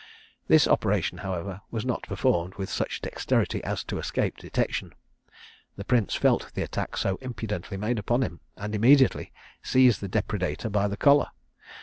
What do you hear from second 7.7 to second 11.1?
made upon him, and immediately seized the depredator by the